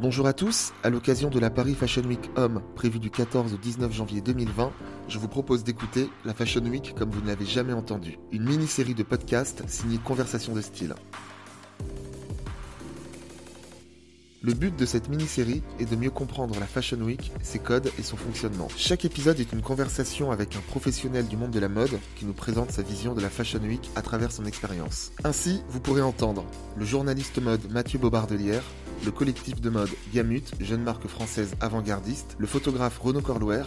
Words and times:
Bonjour 0.00 0.26
à 0.26 0.32
tous, 0.32 0.72
à 0.82 0.88
l'occasion 0.88 1.28
de 1.28 1.38
la 1.38 1.50
Paris 1.50 1.74
Fashion 1.74 2.00
Week 2.04 2.30
Homme 2.34 2.62
prévue 2.74 3.00
du 3.00 3.10
14 3.10 3.52
au 3.52 3.58
19 3.58 3.92
janvier 3.92 4.22
2020, 4.22 4.72
je 5.08 5.18
vous 5.18 5.28
propose 5.28 5.62
d'écouter 5.62 6.08
la 6.24 6.32
Fashion 6.32 6.62
Week 6.62 6.94
comme 6.96 7.10
vous 7.10 7.20
ne 7.20 7.26
l'avez 7.26 7.44
jamais 7.44 7.74
entendu, 7.74 8.18
une 8.32 8.44
mini-série 8.44 8.94
de 8.94 9.02
podcasts 9.02 9.62
signée 9.68 9.98
Conversation 10.02 10.54
de 10.54 10.62
style. 10.62 10.94
Le 14.42 14.54
but 14.54 14.74
de 14.74 14.86
cette 14.86 15.10
mini-série 15.10 15.62
est 15.80 15.90
de 15.90 15.96
mieux 15.96 16.08
comprendre 16.08 16.58
la 16.58 16.66
Fashion 16.66 16.96
Week, 17.02 17.30
ses 17.42 17.58
codes 17.58 17.90
et 17.98 18.02
son 18.02 18.16
fonctionnement. 18.16 18.68
Chaque 18.78 19.04
épisode 19.04 19.38
est 19.38 19.52
une 19.52 19.60
conversation 19.60 20.30
avec 20.30 20.56
un 20.56 20.60
professionnel 20.60 21.28
du 21.28 21.36
monde 21.36 21.50
de 21.50 21.60
la 21.60 21.68
mode 21.68 21.98
qui 22.16 22.24
nous 22.24 22.32
présente 22.32 22.70
sa 22.70 22.80
vision 22.80 23.14
de 23.14 23.20
la 23.20 23.28
Fashion 23.28 23.60
Week 23.60 23.90
à 23.96 24.00
travers 24.00 24.32
son 24.32 24.46
expérience. 24.46 25.12
Ainsi, 25.24 25.60
vous 25.68 25.80
pourrez 25.80 26.00
entendre 26.00 26.46
le 26.78 26.86
journaliste 26.86 27.38
mode 27.42 27.70
Mathieu 27.70 27.98
Bobardelière, 27.98 28.64
le 29.04 29.10
collectif 29.10 29.60
de 29.60 29.70
mode 29.70 29.90
Gamut, 30.12 30.52
jeune 30.60 30.82
marque 30.82 31.06
française 31.06 31.54
avant-gardiste, 31.60 32.36
le 32.38 32.46
photographe 32.46 32.98
Renaud 32.98 33.22
Corlouer, 33.22 33.62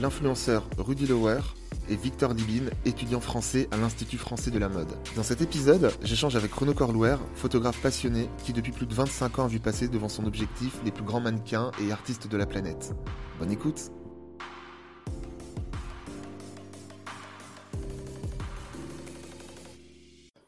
l'influenceur 0.00 0.68
Rudy 0.78 1.06
Lower 1.06 1.40
et 1.88 1.96
Victor 1.96 2.34
Dibine, 2.34 2.70
étudiant 2.84 3.20
français 3.20 3.68
à 3.70 3.76
l'Institut 3.76 4.18
français 4.18 4.50
de 4.50 4.58
la 4.58 4.68
mode. 4.68 4.92
Dans 5.16 5.22
cet 5.22 5.40
épisode, 5.40 5.92
j'échange 6.02 6.36
avec 6.36 6.52
Renaud 6.52 6.74
Corlouer, 6.74 7.16
photographe 7.34 7.80
passionné 7.80 8.28
qui 8.44 8.52
depuis 8.52 8.72
plus 8.72 8.86
de 8.86 8.94
25 8.94 9.38
ans 9.38 9.44
a 9.44 9.48
vu 9.48 9.60
passer 9.60 9.88
devant 9.88 10.08
son 10.08 10.24
objectif 10.26 10.78
les 10.84 10.92
plus 10.92 11.04
grands 11.04 11.20
mannequins 11.20 11.72
et 11.80 11.90
artistes 11.90 12.28
de 12.28 12.36
la 12.36 12.46
planète. 12.46 12.94
Bonne 13.38 13.50
écoute 13.50 13.90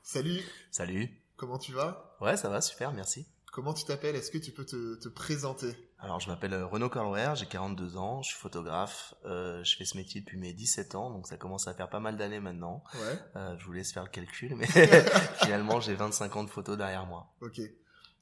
Salut 0.02 0.41
Salut 0.70 1.10
Comment 1.37 1.59
tu 1.59 1.73
vas? 1.73 2.16
Ouais, 2.20 2.37
ça 2.37 2.48
va, 2.48 2.60
super, 2.60 2.93
merci. 2.93 3.27
Comment 3.52 3.75
tu 3.75 3.84
t'appelles? 3.84 4.15
Est-ce 4.15 4.30
que 4.30 4.38
tu 4.38 4.52
peux 4.52 4.65
te, 4.65 5.09
présenter? 5.09 5.75
Alors, 5.98 6.20
je 6.20 6.29
m'appelle 6.29 6.52
euh, 6.52 6.66
Renaud 6.66 6.88
Corlouer, 6.88 7.33
j'ai 7.34 7.47
42 7.47 7.96
ans, 7.96 8.23
je 8.23 8.30
suis 8.30 8.38
photographe, 8.38 9.15
euh, 9.24 9.65
je 9.65 9.77
fais 9.77 9.85
ce 9.85 9.96
métier 9.96 10.21
depuis 10.21 10.38
mes 10.38 10.52
17 10.52 10.95
ans, 10.95 11.10
donc 11.10 11.27
ça 11.27 11.37
commence 11.37 11.66
à 11.66 11.74
faire 11.74 11.88
pas 11.88 11.99
mal 11.99 12.16
d'années 12.16 12.40
maintenant. 12.40 12.85
Ouais. 12.95 13.18
Euh, 13.37 13.57
je 13.59 13.65
vous 13.65 13.73
laisse 13.73 13.93
faire 13.93 14.05
le 14.05 14.10
calcul, 14.10 14.55
mais 14.55 14.66
finalement, 15.43 15.80
j'ai 15.80 15.95
25 15.95 16.37
ans 16.37 16.45
de 16.45 16.51
photos 16.51 16.77
derrière 16.77 17.07
moi. 17.07 17.35
Ok. 17.40 17.60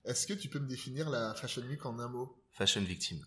Est-ce 0.04 0.26
que 0.26 0.32
tu 0.32 0.48
peux 0.48 0.60
me 0.60 0.68
définir 0.68 1.10
la 1.10 1.34
Fashion 1.34 1.62
Week 1.62 1.84
en 1.84 1.98
un 1.98 2.08
mot? 2.08 2.40
Fashion 2.52 2.82
victime. 2.82 3.26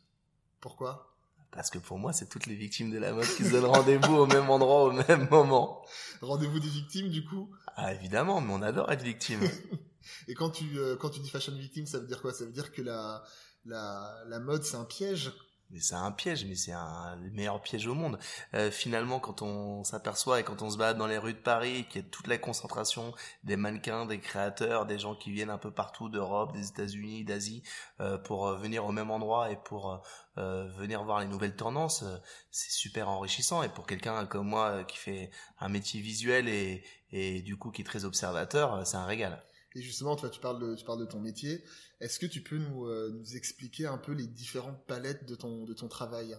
Pourquoi? 0.61 1.13
Parce 1.52 1.69
que 1.69 1.80
pour 1.80 1.97
moi, 1.97 2.13
c'est 2.13 2.30
toutes 2.30 2.45
les 2.45 2.56
victimes 2.56 2.91
de 2.91 3.00
la 3.00 3.11
mode 3.11 3.25
qui 3.25 3.44
se 3.44 3.52
donnent 3.52 3.66
rendez-vous 3.66 4.16
au 4.16 4.28
même 4.28 4.50
endroit, 4.50 4.86
au 4.86 4.91
même 4.91 5.28
moment. 5.30 5.84
Rendez-vous 6.22 6.59
des 6.59 6.69
victimes, 6.69 7.09
du 7.09 7.25
coup? 7.25 7.52
Ah, 7.75 7.94
évidemment, 7.94 8.39
mais 8.39 8.53
on 8.53 8.61
adore 8.61 8.91
être 8.91 9.03
victime. 9.03 9.41
Et 10.28 10.33
quand 10.33 10.50
tu, 10.52 10.78
euh, 10.78 10.95
quand 10.95 11.09
tu 11.09 11.19
dis 11.19 11.30
fashion 11.30 11.53
victim, 11.55 11.86
ça 11.86 12.00
veut 12.00 12.08
dire 12.08 12.22
quoi? 12.22 12.33
Ça 12.33 12.45
veut 12.45 12.52
dire 12.52 12.72
que 12.72 12.81
la, 12.81 13.23
la, 13.66 14.23
la 14.28 14.39
mode, 14.39 14.64
c'est 14.64 14.78
un 14.78 14.86
piège? 14.86 15.31
Mais 15.72 15.80
c'est 15.81 15.94
un 15.94 16.11
piège, 16.11 16.45
mais 16.45 16.56
c'est 16.56 16.72
un 16.72 17.16
le 17.17 17.30
meilleur 17.30 17.61
piège 17.61 17.86
au 17.86 17.94
monde. 17.94 18.17
Euh, 18.56 18.72
finalement, 18.72 19.19
quand 19.19 19.44
on 19.44 19.83
s'aperçoit 19.83 20.39
et 20.39 20.44
quand 20.44 20.64
on 20.64 20.72
se 20.72 20.80
balade 20.80 20.97
dans 20.97 21.06
les 21.06 21.19
rues 21.19 21.36
de 21.36 21.39
Paris, 21.39 21.86
qu'il 21.88 22.02
y 22.02 22.03
a 22.03 22.08
toute 22.09 22.25
la 22.25 22.39
concentration 22.39 23.14
des 23.44 23.56
mannequins, 23.56 24.08
des 24.08 24.19
créateurs, 24.19 24.88
des 24.88 24.97
gens 24.97 25.14
qui 25.14 25.30
viennent 25.31 25.52
un 25.52 25.59
peu 25.59 25.69
partout 25.69 26.09
d'Europe, 26.09 26.53
des 26.53 26.69
États-Unis, 26.69 27.23
d'Asie, 27.23 27.61
euh, 28.00 28.17
pour 28.17 28.52
venir 28.53 28.84
au 28.84 28.91
même 28.91 29.11
endroit 29.11 29.52
et 29.52 29.58
pour 29.58 30.02
venir 30.38 31.03
voir 31.03 31.19
les 31.19 31.28
nouvelles 31.28 31.56
tendances, 31.56 32.06
c'est 32.50 32.72
super 32.72 33.09
enrichissant. 33.09 33.61
Et 33.61 33.67
pour 33.69 33.86
quelqu'un 33.86 34.25
comme 34.25 34.47
moi 34.47 34.86
qui 34.86 34.97
fait 34.97 35.31
un 35.59 35.67
métier 35.67 36.00
visuel 36.00 36.47
et, 36.47 36.84
et 37.11 37.41
du 37.41 37.58
coup 37.58 37.72
qui 37.72 37.81
est 37.81 37.86
très 37.86 38.06
observateur, 38.06 38.88
c'est 38.88 38.95
un 38.95 39.06
régal. 39.06 39.44
Et 39.75 39.81
justement, 39.81 40.16
toi, 40.16 40.30
tu 40.30 40.39
parles 40.39 40.59
de, 40.59 41.06
ton 41.06 41.20
métier. 41.20 41.64
Est-ce 42.02 42.20
que 42.20 42.25
tu 42.25 42.42
peux 42.42 42.58
nous, 42.58 42.86
euh, 42.86 43.23
expliquer 43.36 43.86
un 43.86 43.98
peu 43.98 44.14
les 44.14 44.25
différentes 44.25 44.84
palettes 44.88 45.25
de 45.25 45.36
ton, 45.36 45.88
travail? 45.88 46.36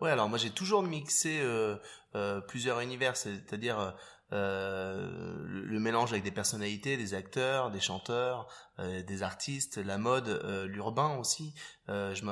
Ouais, 0.00 0.10
alors 0.10 0.28
moi 0.28 0.38
j'ai 0.38 0.50
toujours 0.50 0.82
mixé 0.82 1.40
euh, 1.40 1.76
euh, 2.14 2.40
plusieurs 2.40 2.80
univers, 2.80 3.16
c'est-à-dire 3.16 3.96
le 4.32 5.78
mélange 5.78 6.10
avec 6.12 6.24
des 6.24 6.32
personnalités, 6.32 6.96
des 6.96 7.14
acteurs, 7.14 7.70
des 7.70 7.78
chanteurs, 7.78 8.48
des 8.78 9.22
artistes, 9.22 9.76
la 9.76 9.96
mode, 9.96 10.42
l'urbain 10.66 11.16
aussi. 11.18 11.54
je 11.86 12.24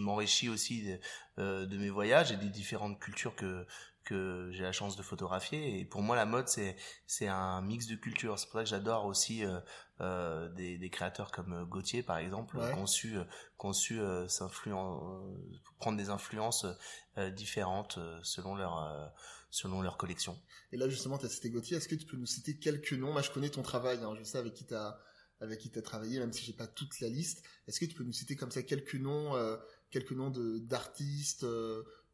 m'enrichis 0.00 0.48
aussi 0.48 0.98
de, 1.36 1.66
de, 1.66 1.76
mes 1.76 1.90
voyages 1.90 2.32
et 2.32 2.36
des 2.36 2.48
différentes 2.48 2.98
cultures 2.98 3.36
que 3.36 3.66
que 4.04 4.50
j'ai 4.52 4.62
la 4.62 4.72
chance 4.72 4.96
de 4.96 5.02
photographier. 5.02 5.80
Et 5.80 5.84
pour 5.84 6.02
moi 6.02 6.16
la 6.16 6.26
mode 6.26 6.48
c'est 6.48 6.76
c'est 7.06 7.28
un 7.28 7.60
mix 7.62 7.86
de 7.86 7.96
cultures. 7.96 8.38
C'est 8.38 8.46
pour 8.46 8.54
ça 8.54 8.64
que 8.64 8.70
j'adore 8.70 9.06
aussi 9.06 9.44
euh, 9.44 9.60
euh, 10.00 10.48
des, 10.50 10.78
des 10.78 10.90
créateurs 10.90 11.30
comme 11.30 11.52
euh, 11.52 11.64
Gauthier 11.64 12.02
par 12.02 12.18
exemple 12.18 12.56
ouais. 12.58 12.72
conçu 12.72 13.16
conçu 13.56 14.00
prendre 15.78 15.96
des 15.96 16.10
influences 16.10 16.66
différentes 17.36 17.98
selon 18.22 18.54
leur 18.56 19.12
selon 19.50 19.82
leur 19.82 19.96
collection. 19.96 20.40
Et 20.72 20.76
là 20.76 20.88
justement 20.88 21.18
tu 21.18 21.26
as 21.26 21.28
cité 21.28 21.50
Gauthier. 21.50 21.76
Est-ce 21.76 21.88
que 21.88 21.94
tu 21.94 22.06
peux 22.06 22.16
nous 22.16 22.26
citer 22.26 22.58
quelques 22.58 22.92
noms? 22.92 23.12
Moi 23.12 23.22
je 23.22 23.30
connais 23.30 23.50
ton 23.50 23.62
travail 23.62 23.98
hein, 24.02 24.14
je 24.18 24.24
sais 24.24 24.38
avec 24.38 24.54
qui 24.54 24.66
tu 24.66 24.74
as 24.74 24.98
avec 25.40 25.58
qui 25.58 25.70
tu 25.70 25.78
as 25.78 25.82
travaillé 25.82 26.20
même 26.20 26.32
si 26.32 26.44
j'ai 26.44 26.52
pas 26.52 26.66
toute 26.66 27.00
la 27.00 27.08
liste. 27.08 27.42
Est-ce 27.66 27.80
que 27.80 27.84
tu 27.84 27.94
peux 27.94 28.04
nous 28.04 28.12
citer 28.12 28.36
comme 28.36 28.50
ça 28.50 28.62
quelques 28.62 28.94
noms 28.94 29.34
quelques 29.90 30.12
noms 30.12 30.30
de 30.30 30.58
d'artistes 30.58 31.46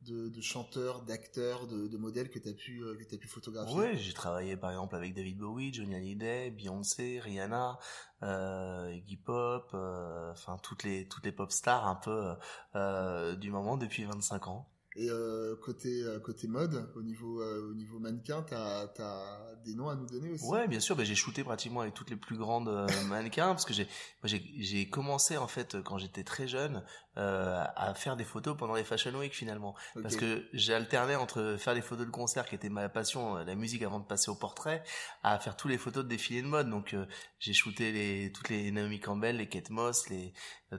de, 0.02 0.40
chanteurs, 0.40 1.02
d'acteurs, 1.02 1.66
de, 1.66 1.96
modèles 1.96 2.30
que 2.30 2.38
tu 2.38 2.48
as 2.48 2.52
pu 2.52 2.82
euh, 2.82 2.96
pu 3.18 3.28
photographier 3.28 3.76
Oui, 3.76 3.98
j'ai 3.98 4.12
travaillé 4.12 4.56
par 4.56 4.70
exemple 4.70 4.94
avec 4.94 5.14
David 5.14 5.38
Bowie, 5.38 5.72
Johnny 5.72 5.94
Hallyday, 5.94 6.50
Beyoncé, 6.50 7.20
Rihanna, 7.20 7.78
euh, 8.22 8.92
Iggy 8.94 9.16
Pop, 9.16 9.70
euh, 9.74 10.30
enfin 10.32 10.56
toutes 10.62 10.84
les 10.84 11.08
toutes 11.08 11.24
les 11.24 11.32
pop 11.32 11.50
stars 11.50 11.86
un 11.86 11.96
peu 11.96 12.34
euh, 12.76 13.34
du 13.36 13.50
moment 13.50 13.76
depuis 13.76 14.04
25 14.04 14.48
ans. 14.48 14.68
Et 15.00 15.08
euh, 15.10 15.54
côté 15.62 16.02
euh, 16.02 16.18
côté 16.18 16.48
mode, 16.48 16.90
au 16.96 17.02
niveau 17.02 17.40
euh, 17.40 17.70
au 17.70 17.74
niveau 17.74 18.00
mannequin, 18.00 18.42
t'as 18.42 18.88
as 18.98 19.54
des 19.64 19.72
noms 19.74 19.88
à 19.88 19.94
nous 19.94 20.06
donner 20.06 20.32
aussi? 20.32 20.44
Ouais, 20.46 20.66
bien 20.66 20.80
sûr. 20.80 20.96
Ben, 20.96 21.06
j'ai 21.06 21.14
shooté 21.14 21.44
pratiquement 21.44 21.82
avec 21.82 21.94
toutes 21.94 22.10
les 22.10 22.16
plus 22.16 22.36
grandes 22.36 22.68
mannequins 23.08 23.46
parce 23.46 23.64
que 23.64 23.72
j'ai 23.72 23.86
j'ai 24.24 24.88
commencé 24.90 25.36
en 25.36 25.46
fait 25.46 25.80
quand 25.84 25.98
j'étais 25.98 26.24
très 26.24 26.48
jeune 26.48 26.82
à 27.14 27.94
faire 27.96 28.16
des 28.16 28.22
photos 28.22 28.56
pendant 28.56 28.74
les 28.74 28.84
Fashion 28.84 29.12
Week 29.18 29.34
finalement 29.34 29.74
parce 30.00 30.14
que 30.14 30.44
j'ai 30.52 30.72
alterné 30.72 31.16
entre 31.16 31.56
faire 31.58 31.74
les 31.74 31.82
photos 31.82 32.06
de 32.06 32.12
concert 32.12 32.46
qui 32.46 32.54
était 32.54 32.68
ma 32.68 32.88
passion, 32.88 33.34
la 33.34 33.54
musique 33.56 33.82
avant 33.82 33.98
de 33.98 34.04
passer 34.04 34.30
au 34.30 34.36
portrait, 34.36 34.84
à 35.24 35.36
faire 35.40 35.56
tous 35.56 35.66
les 35.66 35.78
photos 35.78 36.04
de 36.04 36.08
défilés 36.08 36.42
de 36.42 36.46
mode. 36.46 36.70
Donc 36.70 36.94
j'ai 37.40 37.52
shooté 37.52 37.90
les 37.90 38.32
toutes 38.32 38.48
les 38.50 38.70
Naomi 38.70 39.00
Campbell, 39.00 39.38
les 39.38 39.48
Kate 39.48 39.70
Moss, 39.70 40.08
les 40.10 40.32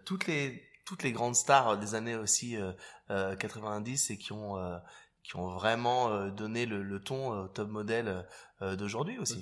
toutes 0.05 0.27
les 0.27 0.68
toutes 0.89 1.03
les 1.03 1.11
grandes 1.11 1.35
stars 1.35 1.77
des 1.77 1.93
années 1.93 2.15
aussi 2.15 2.55
90 3.09 3.11
euh, 3.11 3.13
euh, 3.13 4.13
et 4.13 4.17
qui 4.17 4.33
ont 4.33 4.57
euh, 4.57 4.79
qui 5.23 5.35
ont 5.35 5.53
vraiment 5.53 6.29
donné 6.31 6.65
le, 6.65 6.99
ton 6.99 7.43
au 7.43 7.47
top 7.47 7.69
modèle 7.69 8.25
d'aujourd'hui 8.59 9.19
aussi. 9.19 9.39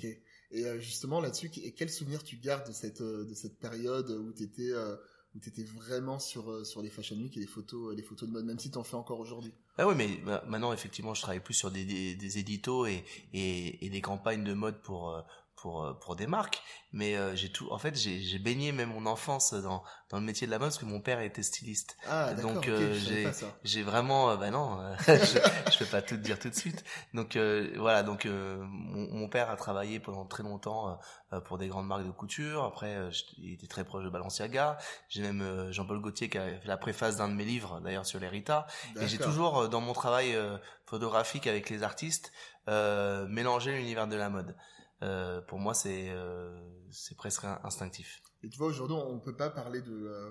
Et 0.50 0.78
justement 0.78 1.22
là-dessus, 1.22 1.48
quel 1.48 1.88
souvenir 1.88 2.22
tu 2.22 2.36
gardes 2.36 2.68
de 2.68 2.72
cette 2.72 3.00
de 3.00 3.32
cette 3.32 3.58
période 3.58 4.10
où 4.10 4.30
tu 4.34 4.42
étais 4.42 4.74
où 5.34 5.40
tu 5.40 5.48
étais 5.48 5.64
vraiment 5.64 6.18
sur 6.18 6.66
sur 6.66 6.82
les 6.82 6.90
fashion 6.90 7.16
week 7.16 7.38
et 7.38 7.40
les 7.40 7.46
photos 7.46 7.96
les 7.96 8.02
photos 8.02 8.28
de 8.28 8.34
mode 8.34 8.44
même 8.44 8.58
si 8.58 8.70
tu 8.70 8.76
en 8.76 8.84
fais 8.84 8.96
encore 8.96 9.20
aujourd'hui? 9.20 9.54
Ah 9.78 9.88
oui 9.88 9.94
mais 9.96 10.20
maintenant 10.46 10.74
effectivement 10.74 11.14
je 11.14 11.22
travaille 11.22 11.40
plus 11.40 11.54
sur 11.54 11.70
des, 11.70 11.86
des, 12.14 12.38
éditos 12.38 12.84
et, 12.84 13.02
et, 13.32 13.86
et, 13.86 13.88
des 13.88 14.00
campagnes 14.02 14.44
de 14.44 14.52
mode 14.52 14.82
pour 14.82 15.24
pour 15.60 15.84
euh, 15.84 15.92
pour 15.94 16.16
des 16.16 16.26
marques 16.26 16.62
mais 16.92 17.16
euh, 17.16 17.34
j'ai 17.34 17.50
tout 17.50 17.70
en 17.70 17.78
fait 17.78 17.94
j'ai 17.96 18.38
baigné 18.38 18.72
même 18.72 18.90
mon 18.90 19.06
enfance 19.06 19.52
dans 19.52 19.82
dans 20.08 20.18
le 20.18 20.24
métier 20.24 20.46
de 20.46 20.50
la 20.50 20.58
mode 20.58 20.68
parce 20.68 20.78
que 20.78 20.86
mon 20.86 21.00
père 21.00 21.20
était 21.20 21.42
styliste. 21.42 21.98
Ah, 22.08 22.32
donc 22.32 22.66
euh, 22.66 22.94
j'ai 22.94 23.28
j'ai 23.62 23.82
vraiment 23.82 24.34
bah 24.36 24.50
non 24.50 24.80
je, 25.06 25.12
je 25.70 25.78
peux 25.78 25.84
pas 25.84 26.00
tout 26.00 26.16
dire 26.16 26.38
tout 26.38 26.48
de 26.48 26.54
suite. 26.54 26.82
Donc 27.12 27.36
voilà 27.76 28.02
donc 28.02 28.24
mon, 28.24 29.06
mon, 29.12 29.28
père 29.28 29.50
a 29.50 29.56
travaillé 29.56 30.00
pendant 30.00 30.24
très 30.24 30.42
longtemps 30.42 30.98
pour 31.44 31.58
des 31.58 31.68
grandes 31.68 31.86
marques 31.86 32.06
de 32.06 32.10
couture. 32.10 32.64
Après 32.64 32.96
il 33.36 33.52
était 33.52 33.66
très 33.66 33.84
proche 33.84 34.04
de 34.04 34.08
Balenciaga. 34.08 34.78
J'ai 35.10 35.20
même 35.20 35.70
Jean-Paul 35.70 36.00
Gaultier 36.00 36.30
qui 36.30 36.38
a 36.38 36.46
fait 36.46 36.66
la 36.66 36.78
préface 36.78 37.16
d'un 37.16 37.28
de 37.28 37.34
mes 37.34 37.44
livres 37.44 37.80
d'ailleurs 37.80 38.06
sur 38.06 38.18
l'Erita 38.18 38.66
et 38.98 39.08
j'ai 39.08 39.18
toujours 39.18 39.68
dans 39.68 39.82
mon 39.82 39.92
travail 39.92 40.38
photographique 40.86 41.46
avec 41.46 41.68
les 41.68 41.82
artistes 41.82 42.32
mélangé 42.66 43.76
l'univers 43.76 44.08
de 44.08 44.16
la 44.16 44.30
mode 44.30 44.56
euh, 45.02 45.40
pour 45.42 45.58
moi, 45.58 45.74
c'est 45.74 46.10
euh, 46.10 46.60
c'est 46.90 47.16
presque 47.16 47.44
instinctif. 47.44 48.22
Et 48.42 48.48
tu 48.48 48.58
vois, 48.58 48.68
aujourd'hui, 48.68 48.96
on 48.96 49.14
ne 49.14 49.20
peut 49.20 49.36
pas 49.36 49.50
parler 49.50 49.80
de, 49.82 49.92
euh, 49.92 50.30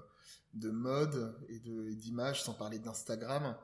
de 0.53 0.69
mode 0.69 1.35
et 1.49 1.59
d'image 1.59 2.43
sans 2.43 2.53
parler 2.53 2.79
d'Instagram. 2.79 3.55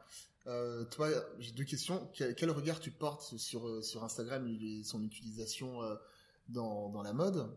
Toi, 0.91 1.09
j'ai 1.39 1.51
deux 1.53 1.63
questions. 1.63 2.09
Quel, 2.13 2.35
quel, 2.35 2.51
regard 2.51 2.79
tu 2.81 2.91
portes 2.91 3.37
sur, 3.37 3.83
sur 3.83 4.03
Instagram 4.03 4.45
et 4.47 4.83
son 4.83 5.01
utilisation 5.01 5.79
dans, 6.49 6.89
dans 6.89 7.01
la 7.01 7.13
mode? 7.13 7.49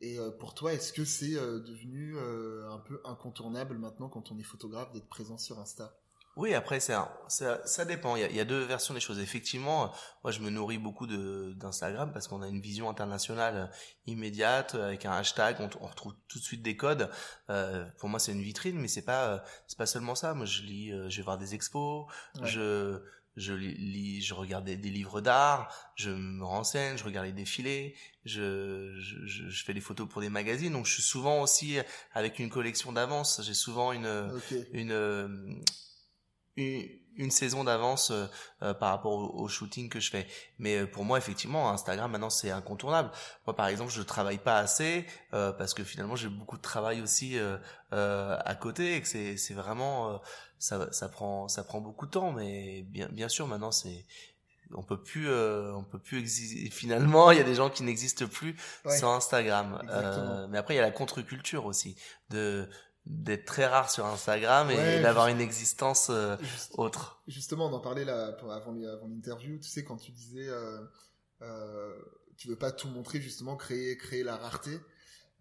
Et 0.00 0.18
pour 0.38 0.54
toi, 0.54 0.72
est-ce 0.72 0.92
que 0.92 1.04
c'est 1.04 1.32
devenu 1.32 2.16
un 2.16 2.78
peu 2.78 3.00
incontournable 3.04 3.76
maintenant 3.76 4.08
quand 4.08 4.30
on 4.30 4.38
est 4.38 4.44
photographe 4.44 4.92
d'être 4.92 5.08
présent 5.08 5.36
sur 5.36 5.58
Insta? 5.58 5.98
Oui, 6.38 6.54
après 6.54 6.78
ça, 6.78 7.20
ça, 7.26 7.84
dépend. 7.84 8.14
Il 8.14 8.34
y, 8.34 8.40
a, 8.40 8.44
deux 8.44 8.62
versions 8.62 8.94
des 8.94 9.00
choses. 9.00 9.18
Effectivement, 9.18 9.92
moi 10.22 10.30
je 10.30 10.38
me 10.38 10.50
nourris 10.50 10.78
beaucoup 10.78 11.08
d'Instagram 11.08 12.12
parce 12.12 12.28
qu'on 12.28 12.42
a 12.42 12.46
une 12.46 12.60
vision 12.60 12.88
internationale 12.88 13.72
immédiate 14.06 14.76
avec 14.76 15.04
un 15.04 15.10
hashtag, 15.10 15.56
on, 15.58 15.68
on 15.80 15.86
retrouve 15.86 16.14
tout 16.28 16.38
de 16.38 16.44
suite 16.44 16.62
des 16.62 16.76
codes. 16.76 17.10
Euh, 17.50 17.84
pour 17.98 18.08
moi, 18.08 18.20
c'est 18.20 18.30
une 18.30 18.42
vitrine, 18.42 18.78
mais 18.78 18.86
c'est 18.86 19.04
pas 19.04 19.42
c'est 19.66 19.76
pas 19.76 19.86
seulement 19.86 20.14
ça. 20.14 20.32
Moi, 20.34 20.46
je 20.46 20.62
lis, 20.62 20.92
je 21.08 21.16
vais 21.16 21.24
voir 21.24 21.38
des 21.38 21.56
expos, 21.56 22.06
je 22.40 23.02
je 23.38 23.54
lis, 23.54 24.20
je 24.22 24.34
regarde 24.34 24.64
des, 24.64 24.76
livres 24.76 25.20
d'art, 25.20 25.72
je 25.94 26.10
me 26.10 26.44
renseigne, 26.44 26.98
je 26.98 27.04
regarde 27.04 27.26
les 27.26 27.32
défilés, 27.32 27.94
je, 28.24 28.94
je, 28.98 29.48
je, 29.48 29.64
fais 29.64 29.74
des 29.74 29.80
photos 29.80 30.08
pour 30.08 30.20
des 30.20 30.28
magazines. 30.28 30.72
Donc 30.72 30.86
je 30.86 30.94
suis 30.94 31.02
souvent 31.02 31.40
aussi 31.40 31.78
avec 32.12 32.38
une 32.38 32.50
collection 32.50 32.92
d'avance. 32.92 33.40
J'ai 33.42 33.54
souvent 33.54 33.92
une, 33.92 34.30
une, 34.72 35.62
une 36.58 36.98
une 37.18 37.30
saison 37.32 37.64
d'avance 37.64 38.10
euh, 38.10 38.26
euh, 38.62 38.72
par 38.72 38.90
rapport 38.90 39.12
au, 39.12 39.48
shooting 39.48 39.88
que 39.88 40.00
je 40.00 40.10
fais. 40.10 40.26
Mais 40.58 40.78
euh, 40.78 40.86
pour 40.86 41.04
moi, 41.04 41.18
effectivement, 41.18 41.70
Instagram 41.70 42.10
maintenant 42.10 42.30
c'est 42.30 42.50
incontournable. 42.50 43.10
Moi, 43.46 43.54
par 43.54 43.66
exemple, 43.66 43.92
je 43.92 44.02
travaille 44.02 44.38
pas 44.38 44.58
assez 44.58 45.04
parce 45.30 45.74
que 45.74 45.84
finalement 45.84 46.16
j'ai 46.16 46.28
beaucoup 46.28 46.56
de 46.56 46.62
travail 46.62 47.02
aussi 47.02 47.36
à 47.90 48.54
côté 48.54 48.94
et 48.94 49.02
que 49.02 49.08
c'est 49.08 49.36
c'est 49.36 49.54
vraiment 49.54 50.20
ça 50.58 50.90
ça 50.92 51.08
prend 51.08 51.48
ça 51.48 51.64
prend 51.64 51.80
beaucoup 51.80 52.06
de 52.06 52.12
temps. 52.12 52.32
Mais 52.32 52.82
bien 52.82 53.08
bien 53.10 53.28
sûr, 53.28 53.46
maintenant 53.46 53.72
c'est 53.72 54.06
on 54.74 54.82
peut 54.82 55.02
plus 55.02 55.28
on 55.30 55.82
peut 55.82 55.98
plus 55.98 56.18
exister 56.18 56.70
finalement 56.70 57.30
il 57.32 57.38
y 57.38 57.40
a 57.40 57.44
des 57.44 57.54
gens 57.54 57.70
qui 57.70 57.82
n'existent 57.82 58.26
plus 58.26 58.54
sans 58.86 59.14
Instagram 59.14 59.82
mais 60.50 60.58
après 60.58 60.74
il 60.74 60.76
y 60.76 60.80
a 60.80 60.82
la 60.82 60.90
contre-culture 60.90 61.64
aussi 61.64 61.96
de 62.30 62.68
d'être 63.08 63.46
très 63.46 63.66
rare 63.66 63.90
sur 63.90 64.04
Instagram 64.04 64.70
et, 64.70 65.00
d'avoir 65.00 65.28
une 65.28 65.40
existence 65.40 66.08
euh, 66.10 66.36
autre. 66.74 67.22
Justement, 67.26 67.66
on 67.66 67.72
en 67.72 67.80
parlait 67.80 68.04
là 68.04 68.26
avant, 68.26 68.50
avant 68.50 69.08
l'interview. 69.08 69.58
Tu 69.58 69.68
sais, 69.68 69.82
quand 69.82 69.96
tu 69.96 70.12
disais, 70.12 70.48
euh, 70.48 70.78
euh, 71.42 71.96
tu 72.36 72.48
veux 72.48 72.56
pas 72.56 72.70
tout 72.70 72.88
montrer, 72.88 73.20
justement, 73.20 73.56
créer, 73.56 73.96
créer 73.96 74.22
la 74.22 74.36
rareté. 74.36 74.78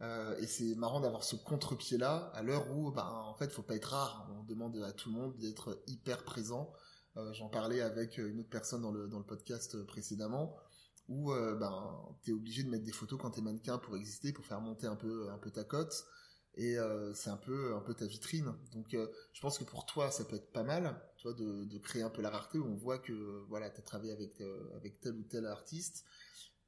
Euh, 0.02 0.38
et 0.40 0.48
c'est 0.48 0.75
marrant 0.75 1.02
d'avoir 1.02 1.24
ce 1.24 1.36
contre-pied 1.36 1.98
là 1.98 2.31
à 2.36 2.42
l'heure 2.42 2.72
où, 2.72 2.92
ben, 2.92 3.04
en 3.04 3.34
fait, 3.36 3.52
faut 3.52 3.64
pas 3.64 3.75
être 3.75 3.92
rare. 3.92 4.30
On 4.40 4.44
demande 4.44 4.78
à 4.84 4.94
tout 4.94 5.10
le 5.10 5.16
monde 5.16 5.38
d'être 5.38 5.84
hyper 5.88 6.24
présent. 6.24 6.72
Euh, 7.18 7.34
J'en 7.34 7.50
parlais 7.50 7.81
avec 7.81 8.18
une 8.18 8.40
autre 8.40 8.50
personne 8.50 8.81
dans 8.81 8.92
le 8.92 9.08
dans 9.08 9.18
le 9.18 9.25
podcast 9.25 9.84
précédemment 9.86 10.56
où 11.10 11.31
ben 11.31 12.06
t'es 12.22 12.34
obligé 12.34 12.64
de 12.64 12.69
mettre 12.69 12.84
des 12.84 12.92
photos 12.92 13.18
quand 13.22 13.31
t'es 13.31 13.40
mannequin 13.40 13.78
pour 13.78 13.96
exister, 13.96 14.34
pour 14.34 14.46
faire 14.46 14.60
monter 14.60 14.88
un 14.88 14.98
peu 14.98 15.30
un 15.30 15.38
peu 15.38 15.50
ta 15.50 15.64
cote 15.64 16.06
et 16.57 16.77
euh, 16.77 17.13
c'est 17.13 17.30
un 17.30 17.38
peu 17.38 17.75
un 17.75 17.80
peu 17.81 17.94
ta 17.94 18.06
vitrine. 18.06 18.51
Donc 18.74 18.94
euh, 18.94 19.07
je 19.31 19.42
pense 19.42 19.57
que 19.57 19.63
pour 19.63 19.86
toi 19.86 20.12
ça 20.12 20.25
peut 20.25 20.36
être 20.36 20.51
pas 20.51 20.63
mal, 20.63 21.00
toi 21.19 21.33
de, 21.33 21.77
créer 21.77 22.01
un 22.01 22.09
peu 22.09 22.21
la 22.21 22.31
rareté 22.31 22.57
où 22.57 22.65
on 22.65 22.75
voit 22.75 22.98
que 22.98 23.13
voilà, 23.48 23.69
tu 23.69 23.80
as 23.80 23.83
travaillé 23.83 24.12
avec 24.12 24.42
euh, 24.42 24.75
avec 24.75 25.00
tel 25.00 25.13
ou 25.13 25.24
tel 25.24 25.45
artiste. 25.45 26.04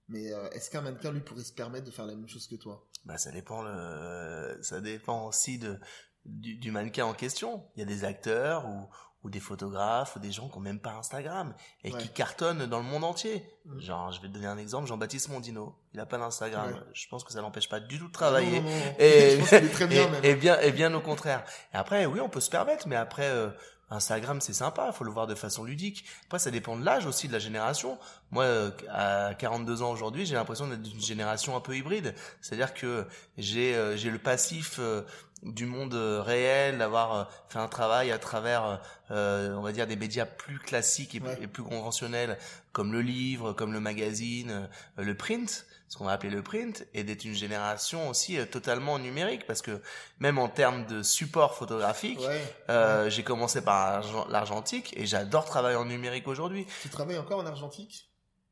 Mais 0.07 0.31
est-ce 0.53 0.71
qu'un 0.71 0.81
mannequin 0.81 1.11
lui 1.11 1.19
pourrait 1.19 1.43
se 1.43 1.53
permettre 1.53 1.85
de 1.85 1.91
faire 1.91 2.07
la 2.07 2.15
même 2.15 2.27
chose 2.27 2.47
que 2.47 2.55
toi? 2.55 2.89
Bah 3.05 3.19
ça 3.19 3.29
dépend 3.29 3.63
ça 4.63 4.81
dépend 4.81 5.27
aussi 5.27 5.59
de 5.59 5.77
du, 6.25 6.55
du 6.55 6.71
mannequin 6.71 7.05
en 7.05 7.13
question. 7.13 7.63
Il 7.75 7.79
y 7.79 7.83
a 7.83 7.85
des 7.85 8.03
acteurs 8.03 8.65
ou 8.67 8.87
ou 9.23 9.29
des 9.29 9.39
photographes 9.39 10.15
ou 10.15 10.19
des 10.19 10.31
gens 10.31 10.47
qui 10.47 10.57
ont 10.57 10.61
même 10.61 10.79
pas 10.79 10.93
Instagram 10.93 11.53
et 11.83 11.91
qui 11.91 12.07
cartonnent 12.09 12.65
dans 12.67 12.77
le 12.77 12.85
monde 12.85 13.03
entier. 13.03 13.45
Mm. 13.65 13.79
Genre, 13.79 14.11
je 14.11 14.21
vais 14.21 14.29
te 14.29 14.33
donner 14.33 14.47
un 14.47 14.57
exemple, 14.57 14.87
Jean-Baptiste 14.87 15.29
Mondino, 15.29 15.75
il 15.93 15.99
a 15.99 16.05
pas 16.05 16.17
d'Instagram. 16.17 16.73
Je 16.93 17.07
pense 17.09 17.23
que 17.23 17.33
ça 17.33 17.41
l'empêche 17.41 17.67
pas 17.67 17.79
du 17.79 17.99
tout 17.99 18.07
de 18.07 18.13
travailler. 18.13 18.63
Et, 18.97 19.37
très 19.73 19.87
bien, 19.87 20.09
et, 20.23 20.35
bien, 20.35 20.59
et 20.59 20.71
bien 20.71 20.93
au 20.93 21.01
contraire. 21.01 21.43
Et 21.73 21.77
après, 21.77 22.05
oui, 22.05 22.21
on 22.21 22.29
peut 22.29 22.39
se 22.39 22.49
permettre, 22.49 22.87
mais 22.87 22.95
après, 22.95 23.29
euh, 23.29 23.49
Instagram, 23.91 24.39
c'est 24.39 24.53
sympa, 24.53 24.91
faut 24.93 25.03
le 25.03 25.11
voir 25.11 25.27
de 25.27 25.35
façon 25.35 25.65
ludique. 25.65 26.05
Après, 26.25 26.39
ça 26.39 26.51
dépend 26.51 26.77
de 26.77 26.85
l'âge 26.85 27.05
aussi, 27.05 27.27
de 27.27 27.33
la 27.33 27.39
génération. 27.39 27.97
Moi, 28.31 28.43
euh, 28.43 28.71
à 28.89 29.33
42 29.33 29.81
ans 29.81 29.91
aujourd'hui, 29.91 30.25
j'ai 30.25 30.35
l'impression 30.35 30.67
d'être 30.67 30.81
d'une 30.81 31.01
génération 31.01 31.57
un 31.57 31.59
peu 31.59 31.75
hybride. 31.75 32.15
C'est-à-dire 32.39 32.73
que 32.73 33.05
j'ai 33.37 33.75
euh, 33.75 33.97
j'ai 33.97 34.11
le 34.11 34.19
passif 34.19 34.79
du 35.43 35.65
monde 35.65 35.93
euh, 35.93 36.21
réel, 36.21 36.77
d'avoir 36.77 37.15
euh, 37.15 37.23
fait 37.47 37.59
un 37.59 37.67
travail 37.67 38.11
à 38.11 38.17
travers, 38.17 38.81
euh, 39.11 39.53
on 39.55 39.61
va 39.61 39.71
dire, 39.71 39.87
des 39.87 39.95
médias 39.95 40.25
plus 40.25 40.59
classiques 40.59 41.15
et, 41.15 41.47
plus 41.47 41.63
conventionnels, 41.63 42.37
comme 42.71 42.91
le 42.91 43.01
livre, 43.01 43.53
comme 43.53 43.73
le 43.73 43.79
magazine, 43.79 44.69
le 44.97 45.15
print, 45.15 45.65
ce 45.87 45.97
qu'on 45.97 46.05
va 46.05 46.11
appeler 46.11 46.29
le 46.29 46.43
print, 46.43 46.85
et 46.93 47.03
d'être 47.03 47.25
une 47.25 47.33
génération 47.33 48.09
aussi 48.09 48.37
totalement 48.47 48.99
numérique, 48.99 49.47
parce 49.47 49.61
que 49.61 49.81
même 50.19 50.37
en 50.37 50.47
termes 50.47 50.85
de 50.85 51.01
support 51.01 51.55
photographique, 51.55 52.19
j'ai 53.07 53.23
commencé 53.23 53.61
par 53.61 54.03
l'argentique, 54.29 54.93
et 54.97 55.05
j'adore 55.05 55.45
travailler 55.45 55.77
en 55.77 55.85
numérique 55.85 56.27
aujourd'hui. 56.27 56.67
Tu 56.83 56.89
travailles 56.89 57.17
encore 57.17 57.39
en 57.39 57.45
argentique? 57.45 58.08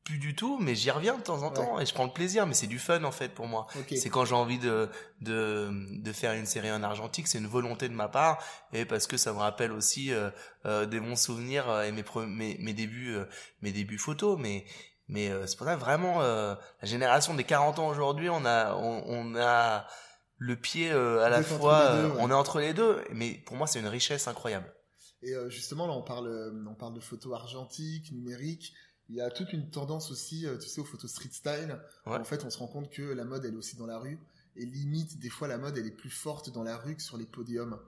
Plus 0.08 0.20
du 0.20 0.36
tout, 0.36 0.58
mais 0.58 0.74
j'y 0.74 0.90
reviens 0.90 1.18
de 1.18 1.22
temps 1.22 1.44
en 1.44 1.52
temps 1.52 1.82
et 1.82 1.86
je 1.86 1.94
prends 1.94 2.06
le 2.06 2.12
plaisir. 2.12 2.48
Mais 2.48 2.54
c'est 2.54 2.68
du 2.68 2.80
fun 2.80 3.04
en 3.04 3.12
fait 3.12 3.34
pour 3.34 3.46
moi. 3.46 3.68
C'est 3.90 4.10
quand 4.10 4.24
j'ai 4.24 4.36
envie 4.36 4.58
de, 4.58 4.88
de 5.20 5.70
de 6.02 6.12
faire 6.14 6.32
une 6.32 6.46
série 6.46 6.72
en 6.72 6.82
argentique, 6.82 7.28
c'est 7.28 7.40
une 7.40 7.48
volonté 7.48 7.90
de 7.90 7.94
ma 7.94 8.08
part 8.08 8.42
et 8.72 8.86
parce 8.86 9.06
que 9.06 9.18
ça 9.18 9.34
me 9.34 9.40
rappelle 9.40 9.74
aussi 9.74 10.14
euh, 10.14 10.30
euh, 10.66 10.86
des 10.86 11.02
bons 11.02 11.18
souvenirs 11.18 11.70
euh, 11.70 11.84
et 11.84 11.92
mes 11.92 12.06
mes, 12.26 12.58
mes 12.58 12.74
débuts 12.74 13.18
mes 13.62 13.74
débuts 13.74 13.98
photos. 13.98 14.40
Mais 14.40 14.66
mais 15.10 15.30
c'est 15.46 15.58
pour 15.58 15.68
ça 15.68 15.76
vraiment 15.76 16.22
la 16.22 16.58
génération 16.84 17.34
des 17.34 17.44
40 17.44 17.80
ans 17.80 17.90
aujourd'hui, 17.90 18.30
on 18.30 18.46
a 18.46 18.76
on, 18.76 19.04
on 19.08 19.36
a 19.36 19.88
le 20.38 20.56
pied 20.56 20.90
à 20.90 21.28
la 21.28 21.44
fois, 21.44 21.96
on 22.18 22.30
est 22.30 22.34
entre 22.34 22.60
les 22.60 22.74
deux. 22.74 23.04
Mais 23.12 23.42
pour 23.46 23.58
moi, 23.58 23.68
c'est 23.68 23.80
une 23.80 23.88
richesse 23.88 24.30
incroyable. 24.30 24.74
Et 25.22 25.34
justement 25.50 25.86
là, 25.86 25.94
on 25.94 26.04
parle 26.04 26.54
on 26.66 26.76
parle 26.76 26.94
de 26.94 27.02
photos 27.02 27.34
argentiques, 27.34 28.14
numériques 28.14 28.74
il 29.10 29.16
y 29.16 29.22
a 29.22 29.30
toute 29.30 29.54
une 29.54 29.70
tendance 29.70 30.12
aussi, 30.12 30.46
euh, 30.46 30.58
tu 30.58 30.68
sais, 30.68 30.82
aux 30.82 30.86
photos 30.86 31.10
street 31.10 31.30
style. 31.32 31.80
En 32.06 32.24
fait, 32.24 32.44
on 32.46 32.50
se 32.50 32.58
rend 32.58 32.68
compte 32.68 32.90
que 32.90 33.02
la 33.02 33.24
mode, 33.24 33.46
elle 33.46 33.54
est 33.54 33.58
aussi 33.58 33.78
dans 33.78 33.86
la 33.86 34.00
rue. 34.00 34.20
Et 34.56 34.66
limite, 34.66 35.20
des 35.20 35.30
fois, 35.30 35.48
la 35.48 35.58
mode, 35.58 35.78
elle 35.78 35.86
est 35.86 35.92
plus 35.92 36.10
forte 36.10 36.50
dans 36.50 36.64
la 36.64 36.78
rue 36.78 36.96
que 36.96 37.02
sur 37.02 37.18
les 37.18 37.26
podiums. 37.26 37.80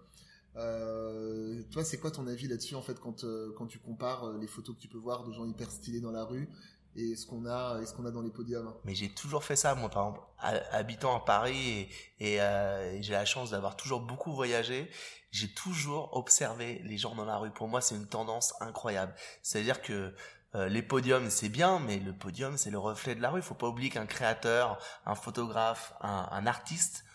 Euh, 0.55 1.61
toi, 1.71 1.83
c'est 1.83 1.97
quoi 1.97 2.11
ton 2.11 2.27
avis 2.27 2.47
là-dessus, 2.47 2.75
en 2.75 2.81
fait, 2.81 2.99
quand, 2.99 3.23
euh, 3.23 3.53
quand 3.57 3.67
tu 3.67 3.79
compares 3.79 4.33
les 4.33 4.47
photos 4.47 4.75
que 4.75 4.81
tu 4.81 4.87
peux 4.87 4.97
voir 4.97 5.25
de 5.25 5.33
gens 5.33 5.45
hyper 5.45 5.71
stylés 5.71 6.01
dans 6.01 6.11
la 6.11 6.23
rue 6.23 6.49
et 6.95 7.15
ce 7.15 7.25
qu'on 7.25 7.45
a, 7.45 7.79
et 7.81 7.85
ce 7.85 7.93
qu'on 7.93 8.05
a 8.05 8.11
dans 8.11 8.21
les 8.21 8.31
podiums? 8.31 8.73
Mais 8.83 8.95
j'ai 8.95 9.09
toujours 9.09 9.43
fait 9.43 9.55
ça, 9.55 9.75
moi, 9.75 9.89
par 9.89 10.07
exemple, 10.07 10.27
habitant 10.71 11.15
à 11.15 11.19
Paris 11.19 11.87
et, 12.19 12.35
et 12.35 13.01
j'ai 13.01 13.13
la 13.13 13.25
chance 13.25 13.51
d'avoir 13.51 13.75
toujours 13.75 14.01
beaucoup 14.01 14.33
voyagé 14.33 14.89
j'ai 15.31 15.47
toujours 15.47 16.15
observé 16.17 16.81
les 16.83 16.97
gens 16.97 17.15
dans 17.15 17.25
la 17.25 17.37
rue. 17.37 17.51
Pour 17.51 17.67
moi, 17.67 17.81
c'est 17.81 17.95
une 17.95 18.07
tendance 18.07 18.53
incroyable. 18.61 19.13
C'est-à-dire 19.43 19.81
que 19.81 20.13
euh, 20.55 20.67
les 20.67 20.81
podiums, 20.81 21.29
c'est 21.29 21.49
bien, 21.49 21.79
mais 21.79 21.97
le 21.97 22.13
podium, 22.13 22.57
c'est 22.57 22.71
le 22.71 22.79
reflet 22.79 23.15
de 23.15 23.21
la 23.21 23.29
rue. 23.29 23.39
Il 23.39 23.43
faut 23.43 23.53
pas 23.53 23.67
oublier 23.67 23.89
qu'un 23.89 24.07
créateur, 24.07 24.79
un 25.05 25.15
photographe, 25.15 25.93
un, 26.01 26.47
artiste, 26.47 27.05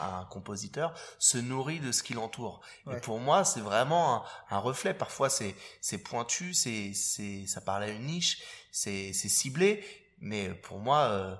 un 0.00 0.24
compositeur 0.24 0.94
se 1.18 1.38
nourrit 1.38 1.78
de 1.78 1.92
ce 1.92 2.02
qui 2.02 2.14
l'entoure. 2.14 2.60
Et 2.90 2.96
pour 2.96 3.20
moi, 3.20 3.44
c'est 3.44 3.60
vraiment 3.60 4.24
un, 4.50 4.58
reflet. 4.58 4.94
Parfois, 4.94 5.30
c'est 5.30 5.54
c'est 5.80 5.98
pointu, 5.98 6.54
c'est 6.54 6.92
c'est 6.92 7.46
ça 7.46 7.60
parle 7.60 7.84
à 7.84 7.88
une 7.88 8.06
niche, 8.06 8.42
c'est 8.72 9.12
c'est 9.12 9.28
ciblé. 9.28 9.84
Mais 10.18 10.48
pour 10.54 10.78
moi, 10.78 11.02
euh, 11.02 11.36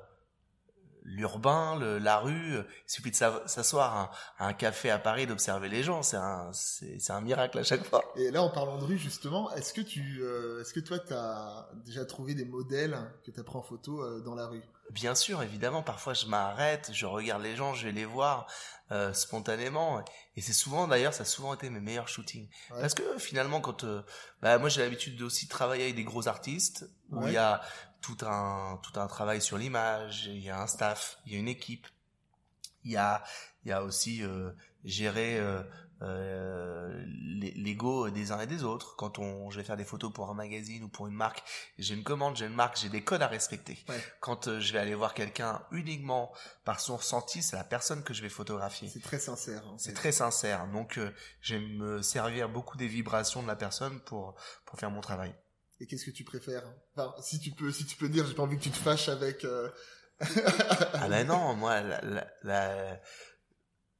l'urbain, 1.04 1.78
la 2.00 2.18
rue. 2.18 2.56
Il 2.56 2.64
suffit 2.86 3.10
de 3.10 3.16
s'asseoir 3.16 4.12
à, 4.38 4.46
un 4.46 4.52
café 4.52 4.90
à 4.90 4.98
Paris, 4.98 5.26
d'observer 5.26 5.68
les 5.68 5.82
gens. 5.82 6.02
C'est 6.02 6.16
un, 6.16 6.50
c'est, 6.52 7.10
un 7.10 7.20
miracle 7.20 7.58
à 7.58 7.62
chaque 7.62 7.84
fois. 7.84 8.02
Et 8.16 8.30
là, 8.30 8.42
en 8.42 8.50
parlant 8.50 8.78
de 8.78 8.84
rue, 8.84 8.98
justement, 8.98 9.52
est-ce 9.52 9.72
que 9.72 9.80
tu, 9.80 10.20
euh, 10.22 10.60
est-ce 10.60 10.72
que 10.72 10.80
toi, 10.80 10.98
tu 10.98 11.12
as 11.12 11.68
déjà 11.84 12.04
trouvé 12.04 12.34
des 12.34 12.44
modèles 12.44 12.96
que 13.24 13.30
tu 13.30 13.38
as 13.38 13.44
pris 13.44 13.56
en 13.56 13.62
photo 13.62 14.02
euh, 14.02 14.20
dans 14.20 14.34
la 14.34 14.46
rue? 14.46 14.62
Bien 14.94 15.16
sûr, 15.16 15.42
évidemment. 15.42 15.82
Parfois, 15.82 16.14
je 16.14 16.26
m'arrête, 16.26 16.90
je 16.92 17.04
regarde 17.04 17.42
les 17.42 17.56
gens, 17.56 17.74
je 17.74 17.86
vais 17.86 17.92
les 17.92 18.04
voir 18.04 18.46
euh, 18.92 19.12
spontanément. 19.12 20.04
Et 20.36 20.40
c'est 20.40 20.52
souvent, 20.52 20.86
d'ailleurs, 20.86 21.12
ça 21.12 21.22
a 21.22 21.26
souvent 21.26 21.52
été 21.52 21.68
mes 21.68 21.80
meilleurs 21.80 22.06
shootings. 22.06 22.48
Parce 22.68 22.94
que 22.94 23.18
finalement, 23.18 23.60
quand, 23.60 23.84
bah, 24.40 24.56
moi, 24.58 24.68
j'ai 24.68 24.82
l'habitude 24.82 25.20
aussi 25.22 25.46
de 25.46 25.50
travailler 25.50 25.82
avec 25.82 25.96
des 25.96 26.04
gros 26.04 26.28
artistes 26.28 26.88
où 27.10 27.26
il 27.26 27.32
y 27.32 27.36
a 27.36 27.60
tout 28.00 28.18
un 28.22 28.78
tout 28.82 29.00
un 29.00 29.08
travail 29.08 29.40
sur 29.42 29.58
l'image, 29.58 30.26
il 30.26 30.44
y 30.44 30.50
a 30.50 30.60
un 30.60 30.66
staff, 30.68 31.18
il 31.26 31.32
y 31.32 31.36
a 31.36 31.38
une 31.38 31.48
équipe, 31.48 31.88
il 32.84 32.92
y 32.92 32.96
a 32.96 33.24
il 33.64 33.70
y 33.70 33.72
a 33.72 33.82
aussi 33.82 34.22
euh, 34.22 34.52
gérer 34.84 35.38
euh, 35.38 35.62
euh, 36.02 37.04
l'ego 37.40 38.10
des 38.10 38.32
uns 38.32 38.40
et 38.40 38.46
des 38.46 38.64
autres. 38.64 38.96
Quand 38.96 39.18
on, 39.18 39.50
je 39.50 39.58
vais 39.58 39.64
faire 39.64 39.76
des 39.76 39.84
photos 39.84 40.12
pour 40.12 40.28
un 40.30 40.34
magazine 40.34 40.84
ou 40.84 40.88
pour 40.88 41.06
une 41.06 41.14
marque, 41.14 41.42
j'ai 41.78 41.94
une 41.94 42.02
commande, 42.02 42.36
j'ai 42.36 42.46
une 42.46 42.54
marque, 42.54 42.76
j'ai 42.78 42.88
des 42.88 43.02
codes 43.02 43.22
à 43.22 43.26
respecter. 43.26 43.78
Quand 44.20 44.48
euh, 44.48 44.60
je 44.60 44.72
vais 44.72 44.78
aller 44.78 44.94
voir 44.94 45.14
quelqu'un 45.14 45.62
uniquement 45.70 46.32
par 46.64 46.80
son 46.80 46.96
ressenti, 46.96 47.42
c'est 47.42 47.56
la 47.56 47.64
personne 47.64 48.02
que 48.02 48.12
je 48.12 48.22
vais 48.22 48.28
photographier. 48.28 48.88
C'est 48.88 49.02
très 49.02 49.18
sincère. 49.18 49.62
C'est 49.78 49.94
très 49.94 50.12
sincère. 50.12 50.66
Donc, 50.68 50.98
euh, 50.98 51.10
je 51.40 51.56
vais 51.56 51.60
me 51.60 52.02
servir 52.02 52.48
beaucoup 52.48 52.76
des 52.76 52.88
vibrations 52.88 53.42
de 53.42 53.48
la 53.48 53.56
personne 53.56 54.00
pour 54.00 54.34
pour 54.66 54.78
faire 54.78 54.90
mon 54.90 55.00
travail. 55.00 55.34
Et 55.80 55.86
qu'est-ce 55.86 56.04
que 56.06 56.10
tu 56.10 56.24
préfères? 56.24 56.64
Enfin, 56.96 57.14
si 57.20 57.40
tu 57.40 57.50
peux, 57.50 57.72
si 57.72 57.84
tu 57.84 57.96
peux 57.96 58.08
dire, 58.08 58.26
j'ai 58.26 58.34
pas 58.34 58.42
envie 58.42 58.56
que 58.58 58.62
tu 58.62 58.70
te 58.70 58.76
fâches 58.76 59.08
avec. 59.08 59.44
Euh... 59.44 59.70
ah 60.20 61.08
ben 61.08 61.26
non, 61.26 61.54
moi, 61.54 61.80
la, 61.80 62.26
la, 62.42 63.00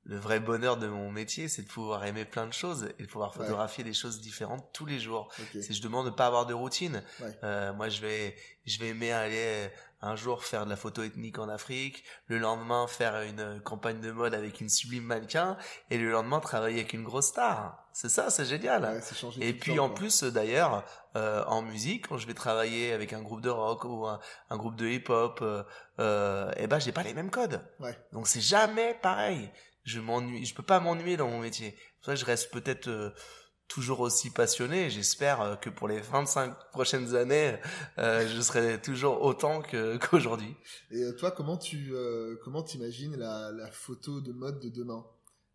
le 0.04 0.18
vrai 0.18 0.38
bonheur 0.40 0.76
de 0.76 0.86
mon 0.86 1.10
métier, 1.10 1.48
c'est 1.48 1.62
de 1.62 1.68
pouvoir 1.68 2.04
aimer 2.04 2.24
plein 2.24 2.46
de 2.46 2.52
choses 2.52 2.90
et 2.98 3.02
de 3.04 3.08
pouvoir 3.08 3.34
photographier 3.34 3.84
des 3.84 3.94
choses 3.94 4.20
différentes 4.20 4.68
tous 4.72 4.86
les 4.86 5.00
jours. 5.00 5.28
C'est 5.52 5.72
je 5.72 5.82
demande 5.82 6.06
de 6.06 6.10
pas 6.10 6.26
avoir 6.26 6.46
de 6.46 6.54
routine. 6.54 7.02
Euh, 7.42 7.72
moi, 7.72 7.88
je 7.88 8.00
vais, 8.00 8.36
je 8.66 8.78
vais 8.78 8.88
aimer 8.88 9.12
aller 9.12 9.70
un 10.04 10.16
jour 10.16 10.44
faire 10.44 10.66
de 10.66 10.70
la 10.70 10.76
photo 10.76 11.02
ethnique 11.02 11.38
en 11.38 11.48
Afrique, 11.48 12.04
le 12.26 12.38
lendemain 12.38 12.86
faire 12.86 13.22
une 13.22 13.60
campagne 13.62 14.00
de 14.00 14.12
mode 14.12 14.34
avec 14.34 14.60
une 14.60 14.68
sublime 14.68 15.04
mannequin 15.04 15.56
et 15.90 15.96
le 15.96 16.10
lendemain 16.10 16.40
travailler 16.40 16.80
avec 16.80 16.92
une 16.92 17.04
grosse 17.04 17.28
star. 17.28 17.88
C'est 17.94 18.10
ça, 18.10 18.28
c'est 18.28 18.44
génial. 18.44 19.00
et 19.40 19.54
puis 19.54 19.78
en 19.78 19.88
plus 19.88 20.24
d'ailleurs 20.24 20.84
euh, 21.16 21.42
en 21.46 21.62
musique, 21.62 22.08
quand 22.08 22.18
je 22.18 22.26
vais 22.26 22.34
travailler 22.34 22.92
avec 22.92 23.12
un 23.14 23.22
groupe 23.22 23.40
de 23.40 23.48
rock 23.48 23.84
ou 23.84 24.06
un, 24.06 24.56
groupe 24.56 24.76
de 24.76 24.86
hip-hop, 24.86 25.38
euh, 25.40 25.62
euh, 26.00 26.52
eh 26.58 26.66
ben 26.66 26.78
j'ai 26.78 26.92
pas 26.92 27.02
les 27.02 27.14
mêmes 27.14 27.30
codes. 27.30 27.62
Donc 28.12 28.26
c'est 28.26 28.42
jamais 28.42 28.94
pareil 29.00 29.50
je 29.84 30.00
m'ennuie, 30.00 30.44
je 30.44 30.54
peux 30.54 30.62
pas 30.62 30.80
m'ennuyer 30.80 31.16
dans 31.16 31.28
mon 31.28 31.40
métier. 31.40 31.76
ça 32.02 32.14
je 32.14 32.24
reste 32.24 32.50
peut-être 32.50 32.88
euh, 32.88 33.10
toujours 33.68 34.00
aussi 34.00 34.30
passionné. 34.30 34.90
J'espère 34.90 35.40
euh, 35.40 35.56
que 35.56 35.70
pour 35.70 35.88
les 35.88 36.00
25 36.00 36.70
prochaines 36.72 37.14
années, 37.14 37.56
euh, 37.98 38.26
je 38.26 38.40
serai 38.40 38.80
toujours 38.80 39.22
autant 39.22 39.62
qu'aujourd'hui. 40.10 40.56
Et 40.90 41.04
toi, 41.16 41.30
comment 41.30 41.58
tu 41.58 41.94
comment 42.42 42.62
t'imagines 42.62 43.16
la, 43.16 43.52
la 43.52 43.70
photo 43.70 44.20
de 44.20 44.32
mode 44.32 44.58
de 44.60 44.70
demain? 44.70 45.06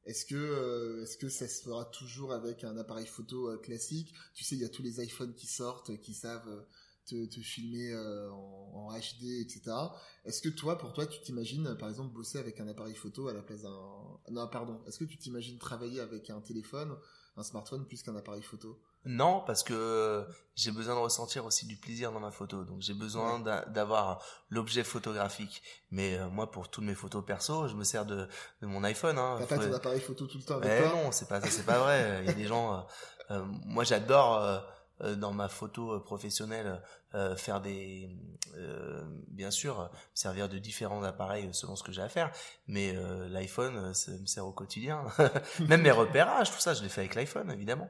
Est-ce 0.05 0.25
que, 0.25 1.03
est-ce 1.03 1.17
que 1.17 1.29
ça 1.29 1.47
se 1.47 1.61
fera 1.61 1.85
toujours 1.85 2.33
avec 2.33 2.63
un 2.63 2.77
appareil 2.77 3.05
photo 3.05 3.55
classique? 3.59 4.13
Tu 4.33 4.43
sais, 4.43 4.55
il 4.55 4.61
y 4.61 4.65
a 4.65 4.69
tous 4.69 4.81
les 4.81 5.03
iPhones 5.03 5.35
qui 5.35 5.45
sortent, 5.45 5.99
qui 5.99 6.15
savent 6.15 6.65
te, 7.09 7.41
filmer 7.41 7.91
euh, 7.91 8.29
en, 8.31 8.89
HD, 8.91 9.41
etc. 9.41 9.61
Est-ce 10.25 10.41
que 10.41 10.49
toi, 10.49 10.77
pour 10.77 10.93
toi, 10.93 11.05
tu 11.05 11.19
t'imagines, 11.21 11.75
par 11.77 11.89
exemple, 11.89 12.13
bosser 12.13 12.39
avec 12.39 12.59
un 12.59 12.67
appareil 12.67 12.95
photo 12.95 13.27
à 13.27 13.33
la 13.33 13.41
place 13.41 13.61
d'un... 13.61 14.19
Non, 14.31 14.47
pardon. 14.47 14.81
Est-ce 14.87 14.99
que 14.99 15.05
tu 15.05 15.17
t'imagines 15.17 15.57
travailler 15.57 15.99
avec 15.99 16.29
un 16.29 16.41
téléphone, 16.41 16.95
un 17.37 17.43
smartphone, 17.43 17.85
plus 17.85 18.03
qu'un 18.03 18.15
appareil 18.15 18.43
photo? 18.43 18.79
Non, 19.05 19.41
parce 19.47 19.63
que 19.63 20.25
j'ai 20.55 20.71
besoin 20.71 20.93
de 20.93 20.99
ressentir 20.99 21.45
aussi 21.45 21.65
du 21.65 21.77
plaisir 21.77 22.11
dans 22.11 22.19
ma 22.19 22.31
photo. 22.31 22.65
Donc 22.65 22.81
j'ai 22.81 22.93
besoin 22.93 23.39
d'avoir 23.39 24.21
l'objet 24.49 24.83
photographique. 24.83 25.61
Mais 25.89 26.17
euh, 26.17 26.27
moi, 26.29 26.51
pour 26.51 26.69
toutes 26.69 26.83
mes 26.83 26.95
photos 26.95 27.23
perso, 27.25 27.67
je 27.69 27.75
me 27.75 27.85
sers 27.85 28.05
de, 28.05 28.27
mon 28.61 28.83
iPhone. 28.83 29.17
Hein. 29.17 29.37
T'as 29.39 29.45
pas 29.45 29.57
ton 29.57 29.73
appareil 29.73 30.01
photo 30.01 30.27
tout 30.27 30.37
le 30.37 30.43
temps 30.43 30.57
avec 30.57 30.83
eh 30.85 30.89
Non, 30.89 31.11
c'est 31.11 31.29
pas 31.29 31.39
c'est 31.41 31.65
pas 31.65 31.79
vrai. 31.79 32.19
Il 32.23 32.27
y 32.27 32.29
a 32.29 32.33
des 32.33 32.45
gens. 32.45 32.85
Euh, 33.31 33.41
moi, 33.65 33.83
j'adore 33.85 34.35
euh, 34.35 34.59
dans 35.15 35.31
ma 35.31 35.47
photo 35.47 35.93
euh, 35.93 35.99
professionnelle 35.99 36.81
euh, 37.15 37.35
faire 37.35 37.61
des 37.61 38.09
bien 39.29 39.51
sûr 39.51 39.89
servir 40.13 40.49
de 40.49 40.57
différents 40.57 41.03
appareils 41.03 41.47
selon 41.53 41.77
ce 41.77 41.83
que 41.83 41.93
j'ai 41.93 42.01
à 42.01 42.09
faire. 42.09 42.31
Mais 42.67 42.93
l'iPhone 43.29 43.93
ça 43.93 44.11
me 44.11 44.25
sert 44.25 44.45
au 44.45 44.51
quotidien. 44.51 45.05
Même 45.67 45.81
mes 45.81 45.91
repérages 45.91 46.51
tout 46.51 46.59
ça 46.59 46.73
je 46.73 46.83
les 46.83 46.89
fais 46.89 47.01
avec 47.01 47.15
l'iPhone 47.15 47.49
évidemment. 47.51 47.89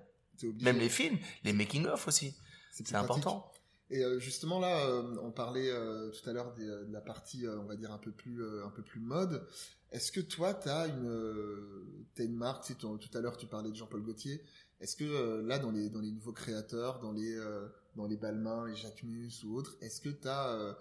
Même 0.62 0.78
les 0.78 0.89
films 0.89 1.18
les 1.44 1.54
making 1.54 1.88
of 1.88 2.08
aussi. 2.08 2.36
C'est 2.72 2.94
important. 2.94 3.51
et 3.89 4.04
justement 4.20 4.60
là, 4.60 5.01
on 5.24 5.32
parlait 5.32 5.72
tout 6.12 6.30
à 6.30 6.34
l'heure 6.34 6.54
de, 6.54 6.88
la 6.92 7.01
partie, 7.01 7.46
on 7.48 7.66
va 7.66 7.75
dire 7.75 7.92
un 7.92 7.98
peu 7.98 8.12
plus, 8.12 8.44
un 8.63 8.70
peu 8.70 8.84
plus 8.84 9.00
mode. 9.00 9.48
Est-ce 9.92 10.12
que 10.12 10.20
toi, 10.20 10.54
tu 10.54 10.70
as 10.70 10.86
une, 10.86 12.06
as 12.20 12.24
une 12.24 12.36
marque 12.36 12.72
Tout 12.78 13.00
à 13.16 13.22
l'heure, 13.22 13.38
tu 13.38 13.48
parlais 13.48 13.72
de 13.72 13.75
Jean-Paul 13.75 14.04
Gaultier. 14.04 14.44
Est-ce 14.82 14.96
que 14.96 15.04
euh, 15.04 15.42
là, 15.44 15.60
dans 15.60 15.72
les, 15.72 15.90
dans 15.90 16.00
les 16.00 16.12
nouveaux 16.12 16.32
créateurs, 16.32 17.00
dans 17.00 17.12
les, 17.12 17.36
euh, 17.36 17.68
dans 17.96 18.06
les 18.06 18.16
Balmain, 18.16 18.66
les 18.68 18.76
Jacquemus 18.76 19.44
ou 19.44 19.56
autres, 19.56 19.76
est-ce 19.82 20.00
que 20.00 20.10
tu 20.10 20.28
as 20.28 20.50
euh, 20.50 20.74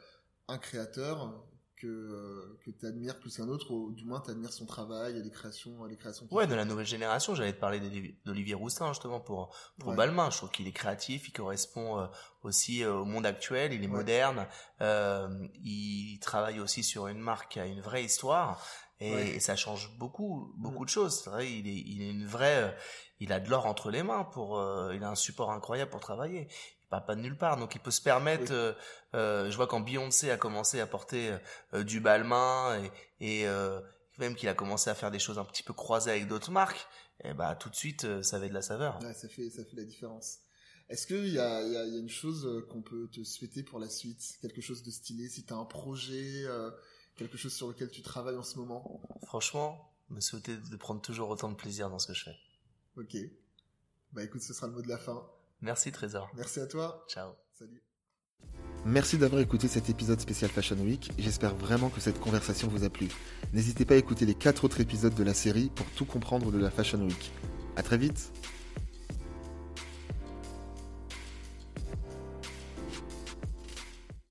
un 0.47 0.59
créateur 0.59 1.45
que, 1.77 2.59
que 2.65 2.73
tu 2.73 2.87
admires 2.87 3.21
plus 3.21 3.37
qu'un 3.37 3.49
autre, 3.49 3.71
ou 3.73 3.93
du 3.93 4.05
moins 4.05 4.21
tu 4.21 4.31
admires 4.33 4.53
son 4.53 4.67
travail 4.67 5.17
et 5.17 5.23
les 5.23 5.31
créations, 5.31 5.85
les 5.85 5.97
créations 5.97 6.27
Ouais, 6.33 6.49
de 6.49 6.55
la 6.55 6.65
nouvelle 6.65 6.87
génération, 6.87 7.37
j'allais 7.37 7.53
te 7.53 7.61
parler 7.61 7.81
d'Olivier 8.25 8.55
Roussin 8.55 8.89
justement 8.89 9.21
pour, 9.21 9.55
pour 9.79 9.95
Balmain. 9.95 10.29
Je 10.31 10.39
trouve 10.39 10.51
qu'il 10.51 10.67
est 10.67 10.73
créatif, 10.73 11.29
il 11.29 11.33
correspond 11.33 12.09
aussi 12.43 12.85
au 12.85 13.05
monde 13.05 13.27
actuel, 13.27 13.73
il 13.73 13.85
est 13.85 13.89
moderne, 13.89 14.49
il 14.81 16.19
travaille 16.21 16.59
aussi 16.59 16.83
sur 16.83 17.07
une 17.07 17.21
marque 17.21 17.53
qui 17.53 17.61
a 17.61 17.67
une 17.67 17.81
vraie 17.81 18.03
histoire. 18.03 18.61
Et, 19.01 19.39
ça 19.39 19.55
change 19.55 19.97
beaucoup, 19.99 20.53
beaucoup 20.57 20.83
mm. 20.83 20.87
de 20.87 20.91
choses. 20.91 21.21
C'est 21.23 21.31
vrai, 21.31 21.53
il 21.53 21.69
est, 21.69 21.83
il 21.87 22.03
est 22.03 22.11
une 22.11 22.27
vraie, 22.27 22.77
il 23.21 23.33
a 23.33 23.41
de 23.41 23.49
l'or 23.49 23.67
entre 23.67 23.91
les 23.91 24.03
mains 24.03 24.25
pour, 24.25 24.59
euh, 24.59 24.95
il 24.95 25.05
a 25.05 25.11
un 25.11 25.15
support 25.15 25.53
incroyable 25.53 25.91
pour 25.91 26.01
travailler. 26.01 26.49
Il 26.51 26.89
part 26.89 27.05
pas 27.05 27.15
de 27.15 27.21
nulle 27.21 27.37
part, 27.37 27.59
donc 27.59 27.75
il 27.75 27.81
peut 27.81 27.91
se 27.91 28.03
permettre. 28.03 28.53
Euh, 28.53 28.73
euh, 29.15 29.51
je 29.51 29.57
vois 29.57 29.67
quand 29.67 29.81
Beyoncé 29.81 30.31
a 30.31 30.37
commencé 30.37 30.81
à 30.81 30.87
porter 30.87 31.37
du 31.75 32.01
Balmain 32.01 32.83
et, 33.21 33.43
et 33.43 33.47
même 34.19 34.35
qu'il 34.35 34.49
a 34.49 34.55
commencé 34.55 34.91
à 34.91 34.95
faire 34.95 35.11
des 35.11 35.19
choses 35.19 35.39
un 35.39 35.45
petit 35.45 35.63
peu 35.63 35.73
croisées 35.73 36.11
avec 36.11 36.27
d'autres 36.27 36.51
marques, 36.51 36.89
et 37.23 37.29
eh 37.31 37.35
bah 37.35 37.55
tout 37.55 37.69
de 37.69 37.77
suite 37.77 38.23
ça 38.23 38.37
avait 38.37 38.49
de 38.49 38.55
la 38.55 38.63
saveur. 38.63 38.99
Ouais, 39.03 39.15
ça 39.15 39.29
fait, 39.29 39.51
ça 39.51 39.65
fait 39.65 39.77
la 39.77 39.85
différence. 39.85 40.39
Est-ce 40.89 41.07
qu'il 41.07 41.29
y 41.29 41.39
a, 41.39 41.63
y, 41.63 41.77
a, 41.77 41.85
y 41.85 41.97
a 41.97 41.99
une 41.99 42.09
chose 42.09 42.65
qu'on 42.71 42.81
peut 42.81 43.09
te 43.13 43.23
souhaiter 43.23 43.63
pour 43.63 43.79
la 43.79 43.91
suite? 43.91 44.39
Quelque 44.41 44.63
chose 44.63 44.83
de 44.83 44.91
stylé? 44.91 45.29
Si 45.29 45.45
tu 45.45 45.53
as 45.53 45.57
un 45.57 45.67
projet, 45.67 46.47
quelque 47.19 47.37
chose 47.37 47.53
sur 47.53 47.69
lequel 47.69 47.91
tu 47.91 48.01
travailles 48.01 48.37
en 48.37 48.43
ce 48.43 48.59
moment? 48.59 49.03
Franchement, 49.27 49.93
me 50.09 50.21
souhaiter 50.21 50.57
de 50.57 50.77
prendre 50.77 51.03
toujours 51.03 51.29
autant 51.29 51.51
de 51.51 51.57
plaisir 51.57 51.91
dans 51.91 51.99
ce 51.99 52.07
que 52.07 52.15
je 52.15 52.25
fais. 52.25 52.37
Ok. 52.97 53.17
Bah 54.13 54.25
écoute, 54.25 54.41
ce 54.41 54.55
sera 54.55 54.69
le 54.69 54.73
mot 54.73 54.83
de 54.83 54.89
la 54.89 54.99
fin. 54.99 55.29
Merci 55.61 55.93
Trésor. 55.93 56.31
Merci 56.35 56.61
à 56.61 56.67
toi. 56.67 57.05
Ciao. 57.09 57.33
Salut. 57.53 57.83
Merci 58.85 59.19
d'avoir 59.19 59.43
écouté 59.43 59.67
cet 59.67 59.91
épisode 59.91 60.21
spécial 60.21 60.51
Fashion 60.51 60.77
Week. 60.77 61.11
J'espère 61.19 61.55
vraiment 61.57 61.91
que 61.91 62.01
cette 62.01 62.21
conversation 62.21 62.69
vous 62.69 62.85
a 62.85 62.89
plu. 62.89 63.09
N'hésitez 63.53 63.85
pas 63.85 63.95
à 63.95 63.97
écouter 63.99 64.25
les 64.25 64.35
4 64.35 64.65
autres 64.65 64.81
épisodes 64.81 65.15
de 65.15 65.25
la 65.25 65.35
série 65.35 65.71
pour 65.75 65.87
tout 65.91 66.05
comprendre 66.05 66.53
de 66.53 66.59
la 66.59 66.71
Fashion 66.71 67.01
Week. 67.01 67.33
À 67.77 67.83
très 67.83 67.99
vite 67.99 68.33